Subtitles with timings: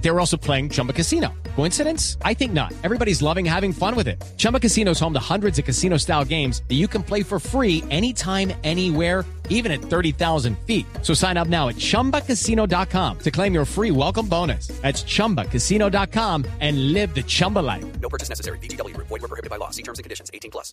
[0.00, 1.28] They were also playing Chumba Casino.
[1.56, 2.16] Coincidence?
[2.24, 2.72] I think not.
[2.82, 4.22] Everybody's loving having fun with it.
[4.38, 7.38] Chumba Casino is home to hundreds of casino style games that you can play for
[7.38, 10.86] free anytime, anywhere, even at 30,000 feet.
[11.02, 14.68] So sign up now at chumbacasino.com to claim your free welcome bonus.
[14.80, 17.84] That's chumbacasino.com and live the Chumba life.
[18.00, 18.58] No purchase necessary.
[18.58, 18.96] BGW.
[18.96, 19.70] Void were prohibited by law.
[19.70, 20.30] See terms and conditions.
[20.32, 20.72] 18 plus.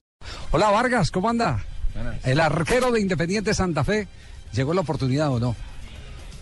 [0.54, 1.66] Hola Vargas, ¿cómo anda?
[2.24, 4.08] El arquero de Independiente Santa Fe,
[4.54, 5.56] ¿llegó la oportunidad o no?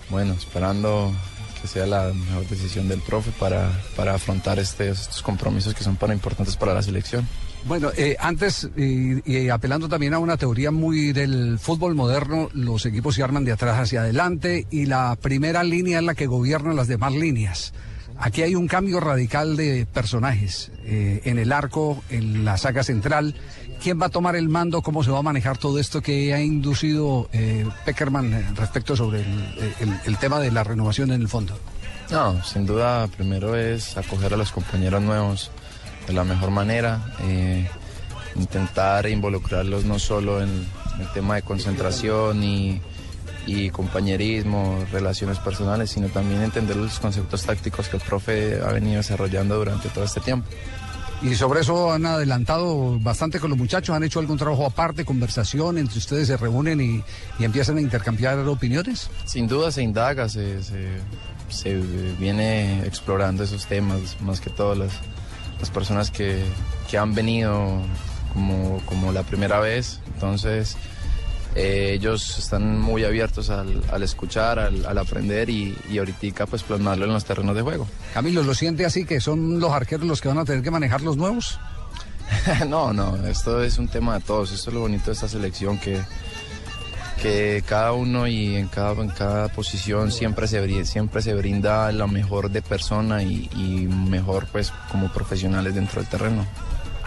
[0.09, 1.13] Bueno, esperando
[1.67, 6.11] sea la mejor decisión del profe para, para afrontar este- estos compromisos que son tan
[6.11, 7.27] importantes para la selección.
[7.67, 12.85] Bueno, eh, antes, y, y apelando también a una teoría muy del fútbol moderno, los
[12.85, 16.73] equipos se arman de atrás hacia adelante y la primera línea es la que gobierna
[16.73, 17.73] las demás líneas.
[18.17, 23.35] Aquí hay un cambio radical de personajes eh, en el arco, en la saga central.
[23.81, 24.81] ¿Quién va a tomar el mando?
[24.81, 29.25] ¿Cómo se va a manejar todo esto que ha inducido eh, Peckerman eh, respecto sobre
[30.05, 31.57] el, tema de la renovación en el fondo?
[32.09, 35.51] No, sin duda, primero es acoger a los compañeros nuevos
[36.07, 37.01] de la mejor manera,
[38.35, 40.49] intentar involucrarlos no solo en
[40.99, 42.79] el tema de concentración y,
[43.48, 48.98] y compañerismo, relaciones personales, sino también entender los conceptos tácticos que el profe ha venido
[48.98, 50.48] desarrollando durante todo este tiempo.
[51.21, 55.77] Y sobre eso han adelantado bastante con los muchachos, han hecho algún trabajo aparte, conversación,
[55.77, 57.04] entre ustedes se reúnen y,
[57.40, 59.10] y empiezan a intercambiar opiniones.
[59.24, 60.99] Sin duda se indaga, se, se-
[61.48, 61.76] se
[62.20, 64.91] viene explorando esos temas, más que todo las,
[65.59, 66.44] las personas que,
[66.90, 67.80] que han venido
[68.34, 70.02] como, como la primera vez.
[70.16, 70.75] Entonces,
[71.56, 76.63] eh, ellos están muy abiertos al, al escuchar, al, al aprender y, y ahorita pues
[76.63, 77.88] plasmarlo en los terrenos de juego.
[78.13, 81.01] Camilo, ¿lo siente así que son los arqueros los que van a tener que manejar
[81.01, 81.59] los nuevos?
[82.67, 84.51] no, no, esto es un tema de todos.
[84.51, 86.00] Esto es lo bonito de esta selección que,
[87.22, 91.91] que cada uno y en cada, en cada posición siempre se, bri- siempre se brinda
[91.91, 96.46] la mejor de persona y, y mejor pues como profesionales dentro del terreno.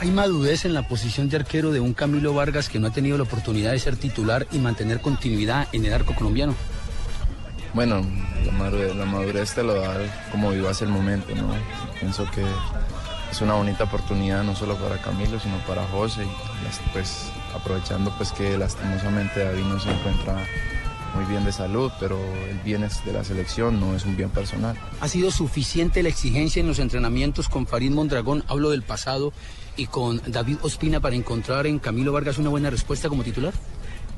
[0.00, 3.16] Hay madurez en la posición de arquero de un Camilo Vargas que no ha tenido
[3.16, 6.54] la oportunidad de ser titular y mantener continuidad en el arco colombiano.
[7.74, 8.06] Bueno,
[8.44, 9.96] la madurez, te lo da
[10.30, 11.52] como vivas el momento, ¿no?
[11.98, 12.44] Pienso que
[13.30, 16.22] es una bonita oportunidad no solo para Camilo, sino para José
[16.92, 20.46] pues aprovechando pues que lastimosamente David no se encuentra
[21.14, 24.30] muy bien de salud, pero el bien es de la selección, no es un bien
[24.30, 24.76] personal.
[25.00, 29.32] ¿Ha sido suficiente la exigencia en los entrenamientos con Farid Mondragón, hablo del pasado,
[29.76, 33.52] y con David Ospina para encontrar en Camilo Vargas una buena respuesta como titular?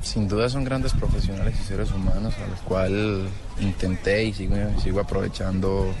[0.01, 3.27] Sin duda son grandes profesionales y seres humanos a los cuales
[3.59, 5.93] intenté y sigo, sigo aprovechando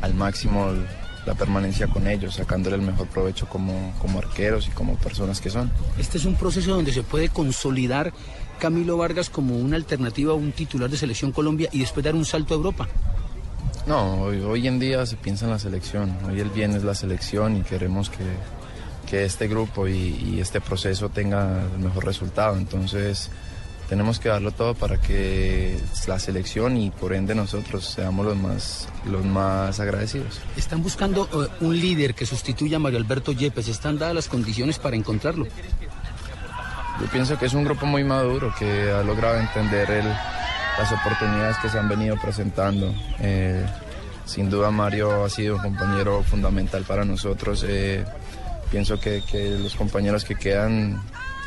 [0.00, 0.86] al máximo el-
[1.26, 5.50] la permanencia con ellos, sacándole el mejor provecho como, como arqueros y como personas que
[5.50, 5.70] son.
[5.98, 8.12] Este es un proceso donde se puede consolidar
[8.58, 12.24] Camilo Vargas como una alternativa a un titular de Selección Colombia y después dar un
[12.24, 12.88] salto a Europa.
[13.86, 16.94] No, hoy, hoy en día se piensa en la selección, hoy el bien es la
[16.94, 18.24] selección y queremos que,
[19.10, 23.30] que este grupo y, y este proceso tenga el mejor resultado, entonces
[23.88, 28.88] tenemos que darlo todo para que la selección y por ende nosotros seamos los más,
[29.04, 30.40] los más agradecidos.
[30.56, 33.68] Están buscando eh, un líder que sustituya a Mario Alberto Yepes.
[33.68, 35.46] ¿Están dadas las condiciones para encontrarlo?
[37.00, 40.08] Yo pienso que es un grupo muy maduro que ha logrado entender el-
[40.78, 42.92] las oportunidades que se han venido presentando.
[43.20, 43.64] Eh,
[44.26, 47.64] sin duda Mario ha sido un compañero fundamental para nosotros.
[47.68, 48.04] Eh,
[48.70, 51.02] pienso que, que los compañeros que quedan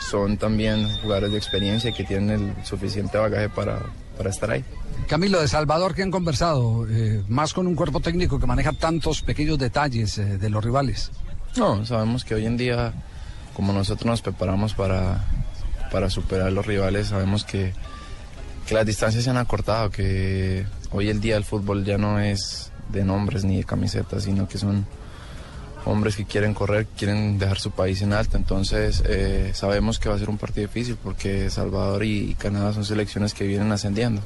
[0.09, 3.81] son también jugadores de experiencia que tienen el suficiente bagaje para,
[4.17, 4.63] para estar ahí.
[5.07, 6.85] Camilo, de Salvador, que han conversado?
[6.89, 11.11] Eh, más con un cuerpo técnico que maneja tantos pequeños detalles eh, de los rivales.
[11.55, 12.93] No, sabemos que hoy en día,
[13.55, 15.25] como nosotros nos preparamos para,
[15.91, 17.73] para superar los rivales, sabemos que,
[18.67, 22.71] que las distancias se han acortado, que hoy el día el fútbol ya no es
[22.89, 24.85] de nombres ni de camisetas, sino que son
[25.87, 28.37] hombres que quieren correr, quieren dejar su país en alto.
[28.37, 32.73] Entonces eh, sabemos que va a ser un partido difícil porque Salvador y, y Canadá
[32.73, 34.21] son selecciones que vienen ascendiendo.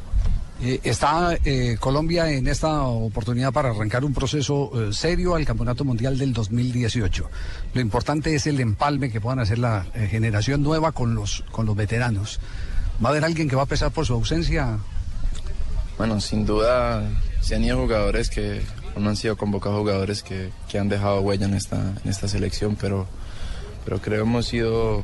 [0.64, 5.84] Eh, está eh, Colombia en esta oportunidad para arrancar un proceso eh, serio al Campeonato
[5.84, 7.30] Mundial del 2018.
[7.74, 11.66] Lo importante es el empalme que puedan hacer la eh, generación nueva con los, con
[11.66, 12.40] los veteranos.
[13.04, 14.78] ¿Va a haber alguien que va a pesar por su ausencia?
[15.98, 17.10] Bueno, sin duda
[17.40, 18.62] se han ido jugadores que
[18.98, 22.76] no han sido convocados jugadores que, que han dejado huella en esta, en esta selección,
[22.80, 23.08] pero,
[23.86, 25.04] pero creo hemos sido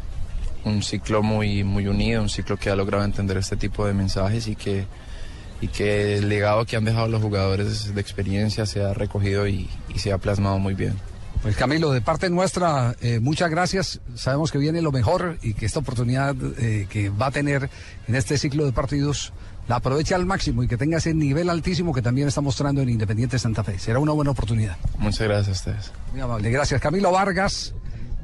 [0.65, 4.47] un ciclo muy, muy unido, un ciclo que ha logrado entender este tipo de mensajes
[4.47, 4.85] y que,
[5.61, 9.69] y que el legado que han dejado los jugadores de experiencia se ha recogido y,
[9.93, 10.93] y se ha plasmado muy bien.
[11.41, 14.01] Pues Camilo, de parte nuestra, eh, muchas gracias.
[14.15, 17.69] Sabemos que viene lo mejor y que esta oportunidad eh, que va a tener
[18.07, 19.31] en este ciclo de partidos
[19.67, 22.89] la aproveche al máximo y que tenga ese nivel altísimo que también está mostrando en
[22.89, 23.77] Independiente Santa Fe.
[23.79, 24.77] Será una buena oportunidad.
[24.97, 25.91] Muchas gracias a ustedes.
[26.11, 26.81] Muy amable, gracias.
[26.81, 27.73] Camilo Vargas,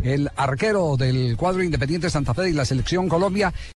[0.02, 3.54] el arquero del cuadro Independiente Santa Fe y la selección Colombia.